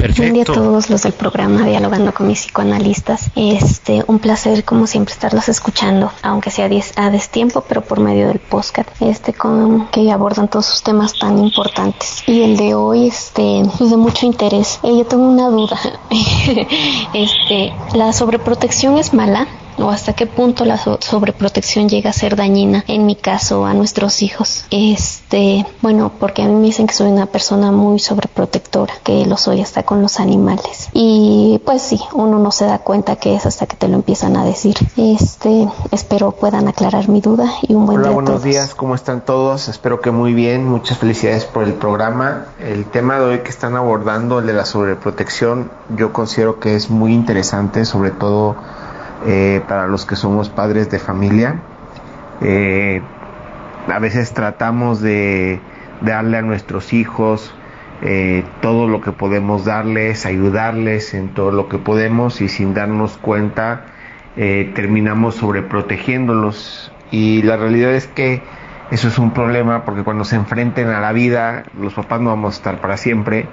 [0.00, 0.52] Perfecto.
[0.52, 3.30] a todos los del programa Dialogando con mis psicoanalistas.
[3.36, 8.38] Este, un placer como siempre estarlos escuchando, aunque sea a destiempo, pero por medio del
[8.38, 12.22] podcast, este, con que abordan todos sus temas tan importantes.
[12.26, 14.78] Y el de hoy, este, es de mucho interés.
[14.82, 15.78] Eh, yo tengo una duda.
[17.14, 19.46] este, la sobreprotección es mala
[19.80, 24.22] o hasta qué punto la sobreprotección llega a ser dañina, en mi caso, a nuestros
[24.22, 24.64] hijos.
[24.70, 29.36] Este, bueno, porque a mí me dicen que soy una persona muy sobreprotectora, que lo
[29.36, 30.88] soy hasta con los animales.
[30.92, 34.36] Y pues sí, uno no se da cuenta que es hasta que te lo empiezan
[34.36, 34.76] a decir.
[34.96, 38.14] Este, espero puedan aclarar mi duda y un buen Hola, día.
[38.14, 39.68] buenos días, ¿cómo están todos?
[39.68, 42.46] Espero que muy bien, muchas felicidades por el programa.
[42.60, 46.90] El tema de hoy que están abordando, el de la sobreprotección, yo considero que es
[46.90, 48.56] muy interesante, sobre todo
[49.26, 51.60] eh, para los que somos padres de familia.
[52.40, 53.02] Eh,
[53.88, 55.60] a veces tratamos de
[56.00, 57.54] darle a nuestros hijos
[58.02, 63.18] eh, todo lo que podemos darles, ayudarles en todo lo que podemos y sin darnos
[63.18, 63.86] cuenta
[64.36, 66.90] terminamos sobreprotegiéndolos.
[67.10, 68.42] Y la realidad es que
[68.90, 72.54] eso es un problema porque cuando se enfrenten a la vida, los papás no vamos
[72.54, 73.46] a estar para siempre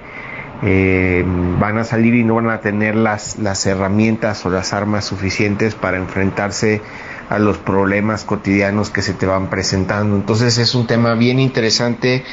[0.62, 1.24] eh,
[1.58, 5.74] van a salir y no van a tener las, las herramientas o las armas suficientes
[5.74, 6.82] para enfrentarse
[7.28, 10.16] a los problemas cotidianos que se te van presentando.
[10.16, 12.24] Entonces es un tema bien interesante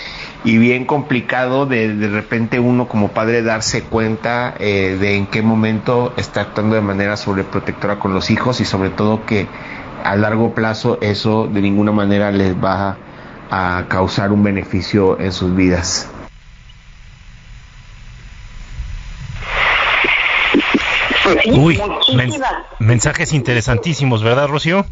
[0.43, 5.41] y bien complicado de de repente uno como padre darse cuenta eh, de en qué
[5.41, 9.47] momento está actuando de manera sobreprotectora con los hijos y sobre todo que
[10.03, 12.97] a largo plazo eso de ninguna manera les va
[13.51, 16.09] a causar un beneficio en sus vidas.
[21.51, 21.79] Uy,
[22.79, 24.85] mensajes interesantísimos, ¿verdad, Rocío?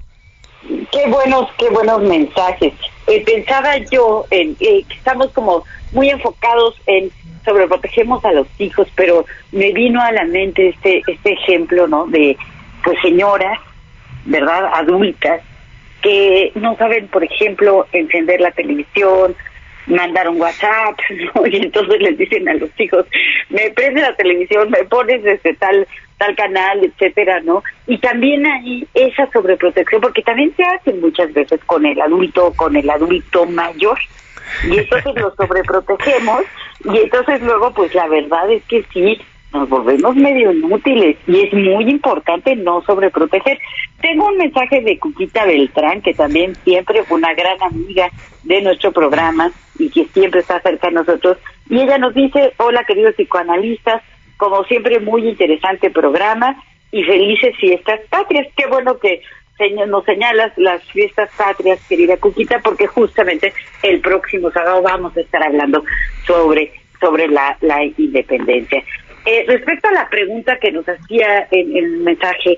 [0.91, 2.73] Qué buenos, qué buenos mensajes.
[3.07, 7.11] Eh, pensaba yo en eh, que estamos como muy enfocados en
[7.43, 12.05] sobreprotegemos a los hijos, pero me vino a la mente este este ejemplo, ¿no?
[12.07, 12.38] De
[12.84, 13.59] pues señoras,
[14.25, 14.71] ¿verdad?
[14.73, 15.41] Adultas
[16.01, 19.36] que no saben, por ejemplo, encender la televisión,
[19.88, 20.97] mandar un WhatsApp,
[21.36, 21.45] ¿no?
[21.47, 23.05] Y entonces les dicen a los hijos,
[23.49, 27.63] me prende la televisión, me pones desde tal tal canal, etcétera, ¿no?
[27.88, 32.75] Y también hay esa sobreprotección, porque también se hace muchas veces con el adulto, con
[32.75, 33.97] el adulto mayor,
[34.63, 36.43] y entonces lo sobreprotegemos,
[36.86, 39.19] y entonces luego, pues la verdad es que sí,
[39.53, 43.59] nos volvemos medio inútiles y es muy importante no sobreproteger.
[44.01, 48.09] Tengo un mensaje de Cuquita Beltrán, que también siempre fue una gran amiga
[48.43, 51.37] de nuestro programa y que siempre está cerca de nosotros.
[51.69, 54.01] Y ella nos dice, hola queridos psicoanalistas,
[54.37, 58.47] como siempre muy interesante programa y felices fiestas patrias.
[58.57, 59.21] Qué bueno que
[59.87, 65.43] nos señalas las fiestas patrias, querida Cuquita, porque justamente el próximo sábado vamos a estar
[65.43, 65.83] hablando
[66.25, 66.71] sobre
[67.03, 68.81] sobre la, la independencia.
[69.26, 72.57] Eh, respecto a la pregunta que nos hacía en, el mensaje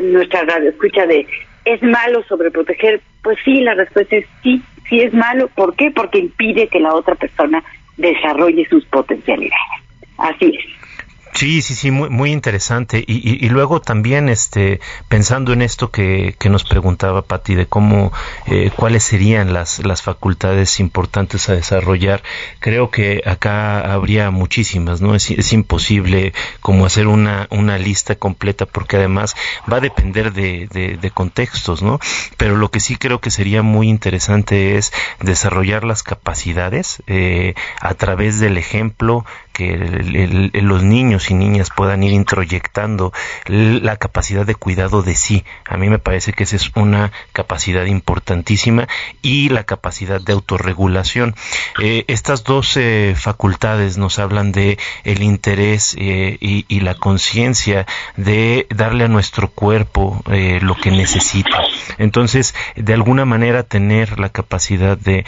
[0.00, 1.26] nuestra radio escucha de
[1.64, 3.00] ¿es malo sobreproteger?
[3.22, 5.48] Pues sí, la respuesta es sí, sí es malo.
[5.48, 5.90] ¿Por qué?
[5.90, 7.62] Porque impide que la otra persona
[7.96, 9.82] desarrolle sus potencialidades.
[10.18, 10.81] Así es.
[11.34, 13.02] Sí, sí, sí, muy, muy interesante.
[13.06, 18.12] Y, y, luego también, este, pensando en esto que, que nos preguntaba Pati, de cómo,
[18.46, 22.22] eh, cuáles serían las, las facultades importantes a desarrollar,
[22.60, 25.14] creo que acá habría muchísimas, ¿no?
[25.14, 29.34] Es, es imposible como hacer una, una lista completa porque además
[29.70, 31.98] va a depender de, de, contextos, ¿no?
[32.36, 37.94] Pero lo que sí creo que sería muy interesante es desarrollar las capacidades eh, a
[37.94, 43.12] través del ejemplo que los niños y niñas puedan ir introyectando
[43.46, 45.44] la capacidad de cuidado de sí.
[45.66, 48.88] A mí me parece que esa es una capacidad importantísima
[49.20, 51.34] y la capacidad de autorregulación.
[51.80, 57.86] Eh, estas dos eh, facultades nos hablan de el interés eh, y, la conciencia
[58.16, 61.62] de darle a nuestro cuerpo lo que necesita.
[61.96, 65.24] Entonces, de alguna manera tener la capacidad de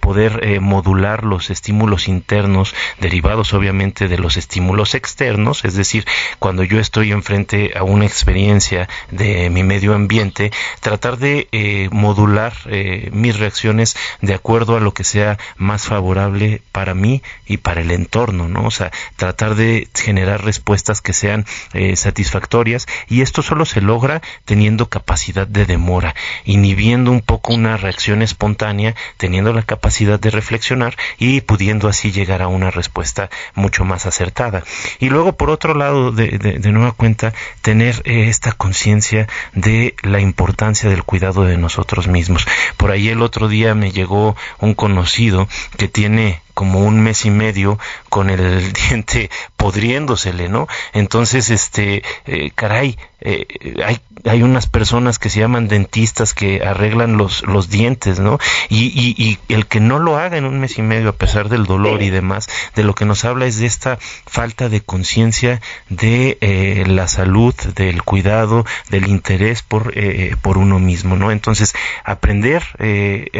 [0.00, 6.06] poder modular los estímulos internos derivados obviamente de los estímulos externos, es decir,
[6.38, 12.52] cuando yo estoy enfrente a una experiencia de mi medio ambiente, tratar de eh, modular
[12.66, 17.80] eh, mis reacciones de acuerdo a lo que sea más favorable para mí y para
[17.80, 18.66] el entorno, ¿no?
[18.66, 24.22] O sea, tratar de generar respuestas que sean eh, satisfactorias y esto solo se logra
[24.44, 30.96] teniendo capacidad de demora, inhibiendo un poco una reacción espontánea, teniendo la capacidad de reflexionar
[31.18, 34.62] y pudiendo así llegar a una respuesta mucho más acertada.
[34.98, 40.20] Y luego, por otro lado, de, de, nueva cuenta, tener eh, esta conciencia de la
[40.20, 42.46] importancia del cuidado de nosotros mismos.
[42.76, 47.30] Por ahí el otro día me llegó un conocido que tiene como un mes y
[47.30, 47.78] medio
[48.08, 50.66] con el diente podriéndosele, ¿no?
[50.92, 53.46] Entonces, este, eh, caray, eh,
[53.84, 58.38] hay, hay unas personas que se llaman dentistas que arreglan los, los dientes, ¿no?
[58.68, 61.48] Y, y, y, el que no lo haga en un mes y medio, a pesar
[61.48, 65.60] del dolor y demás, de lo que nos habla es de esta falta de conciencia
[65.88, 69.94] de eh, la salud, del cuidado, del interés por,
[70.40, 71.30] por uno mismo, ¿no?
[71.30, 71.72] Entonces,
[72.04, 72.64] aprender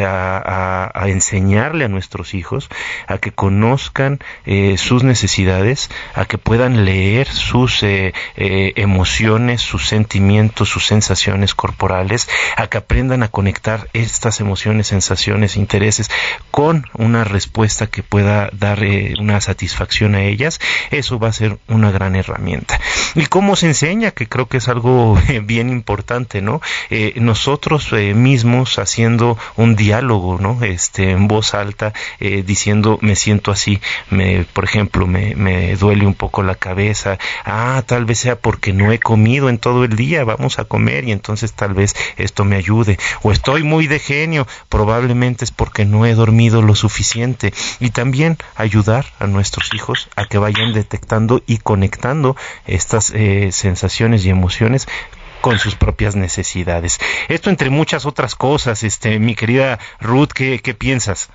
[0.00, 2.70] a, a, a enseñarle a nuestros hijos
[3.06, 9.88] a que conozcan eh, sus necesidades, a que puedan leer sus eh, eh, emociones, sus
[9.88, 16.10] sentimientos, sus sensaciones corporales, a que aprendan a conectar estas emociones, sensaciones, intereses
[16.50, 18.82] con una respuesta que pueda dar
[19.18, 22.80] una satisfacción a ellas, eso va a ser una gran herramienta.
[23.14, 24.10] ¿Y cómo se enseña?
[24.10, 26.60] Que creo que es algo bien importante, ¿no?
[27.16, 30.62] nosotros mismos haciendo un diálogo, ¿no?
[30.62, 33.80] Este, en voz alta, diciendo me siento así,
[34.10, 38.72] me, por ejemplo, me, me duele un poco la cabeza, ah, tal vez sea porque
[38.72, 42.44] no he comido en todo el día, vamos a comer y entonces tal vez esto
[42.44, 47.52] me ayude, o estoy muy de genio, probablemente es porque no he dormido lo suficiente
[47.80, 52.36] y también ayudar a nuestros hijos a que vayan detectando y conectando
[52.66, 54.88] estas eh, sensaciones y emociones
[55.42, 56.98] con sus propias necesidades.
[57.28, 61.28] Esto entre muchas otras cosas, este, mi querida Ruth, ¿qué, qué piensas?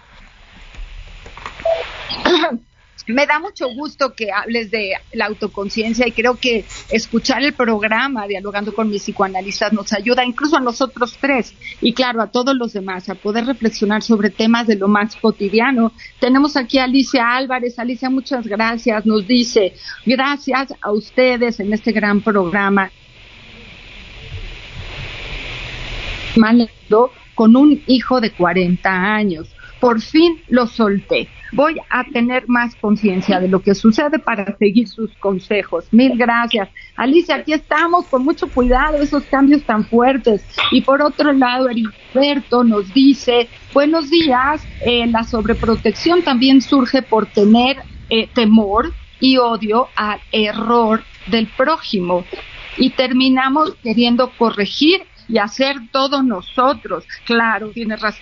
[3.07, 8.28] Me da mucho gusto que hables de la autoconciencia y creo que escuchar el programa
[8.28, 12.74] Dialogando con mis psicoanalistas nos ayuda incluso a nosotros tres y claro a todos los
[12.74, 15.93] demás a poder reflexionar sobre temas de lo más cotidiano.
[16.20, 17.80] Tenemos aquí a Alicia Álvarez.
[17.80, 19.05] Alicia, muchas gracias.
[19.05, 19.74] Nos dice,
[20.05, 22.91] gracias a ustedes en este gran programa.
[27.36, 29.47] Con un hijo de 40 años.
[29.80, 34.88] Por fin lo solté voy a tener más conciencia de lo que sucede para seguir
[34.88, 35.86] sus consejos.
[35.91, 36.69] Mil gracias.
[36.95, 40.45] Alicia, aquí estamos con mucho cuidado esos cambios tan fuertes.
[40.71, 47.28] Y por otro lado, Heriberto nos dice, buenos días, eh, la sobreprotección también surge por
[47.28, 47.78] tener
[48.09, 52.25] eh, temor y odio al error del prójimo.
[52.78, 57.05] Y terminamos queriendo corregir y hacer todo nosotros.
[57.25, 58.21] Claro, tiene razón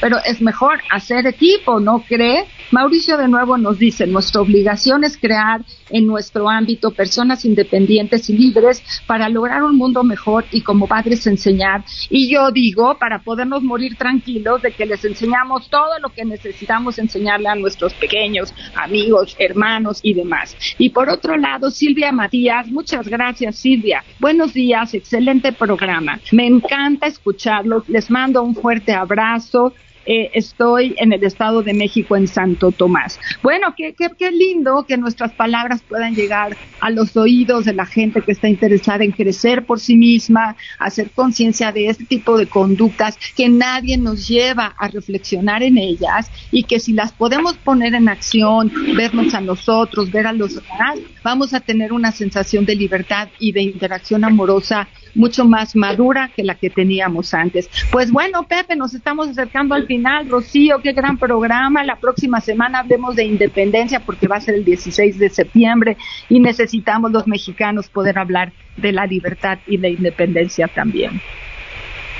[0.00, 2.44] pero es mejor hacer equipo, ¿no cree?
[2.70, 8.36] Mauricio de nuevo nos dice, nuestra obligación es crear en nuestro ámbito personas independientes y
[8.36, 11.84] libres para lograr un mundo mejor y como padres enseñar.
[12.10, 16.98] Y yo digo, para podernos morir tranquilos de que les enseñamos todo lo que necesitamos
[16.98, 20.56] enseñarle a nuestros pequeños amigos, hermanos y demás.
[20.76, 24.04] Y por otro lado, Silvia Matías, muchas gracias Silvia.
[24.18, 26.20] Buenos días, excelente programa.
[26.32, 27.88] Me encanta escucharlos.
[27.88, 29.67] Les mando un fuerte abrazo
[30.08, 33.20] eh, estoy en el Estado de México, en Santo Tomás.
[33.42, 37.86] Bueno, qué, qué, qué lindo que nuestras palabras puedan llegar a los oídos de la
[37.86, 42.46] gente que está interesada en crecer por sí misma, hacer conciencia de este tipo de
[42.46, 47.94] conductas que nadie nos lleva a reflexionar en ellas y que si las podemos poner
[47.94, 52.76] en acción, vernos a nosotros, ver a los demás, vamos a tener una sensación de
[52.76, 57.68] libertad y de interacción amorosa mucho más madura que la que teníamos antes.
[57.90, 60.28] Pues bueno, Pepe, nos estamos acercando al final.
[60.28, 61.84] Rocío, qué gran programa.
[61.84, 65.96] La próxima semana hablemos de independencia porque va a ser el 16 de septiembre
[66.28, 66.67] y necesitamos
[67.10, 71.20] los mexicanos poder hablar de la libertad y la independencia también.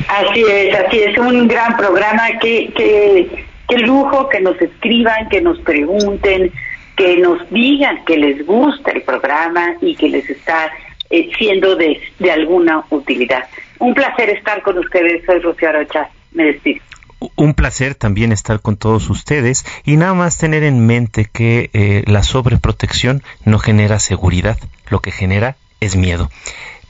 [0.08, 2.22] Así es, así es, un gran programa.
[2.40, 6.52] Qué, qué, qué lujo que nos escriban, que nos pregunten,
[6.96, 10.70] que nos digan que les gusta el programa y que les está
[11.10, 13.44] eh, siendo de, de alguna utilidad.
[13.78, 15.24] Un placer estar con ustedes.
[15.24, 16.08] Soy Rocío Arocha.
[16.32, 16.87] Me despido.
[17.34, 22.04] Un placer también estar con todos ustedes y nada más tener en mente que eh,
[22.06, 24.58] la sobreprotección no genera seguridad,
[24.88, 26.30] lo que genera es miedo.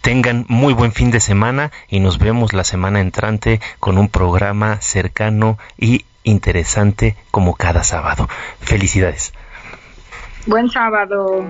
[0.01, 4.81] Tengan muy buen fin de semana y nos vemos la semana entrante con un programa
[4.81, 8.29] cercano y interesante como cada sábado.
[8.61, 9.33] Felicidades.
[10.47, 11.45] Buen sábado.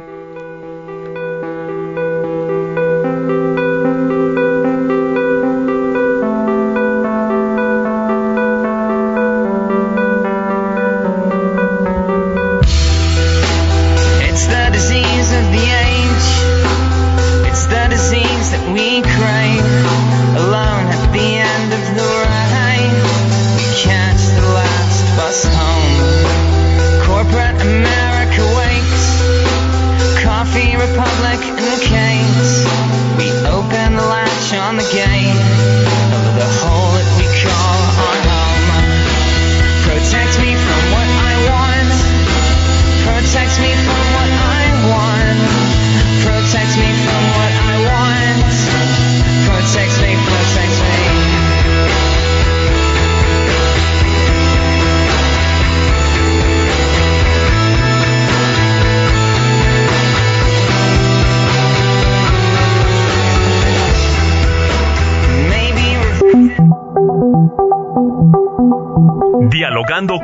[15.39, 15.68] The.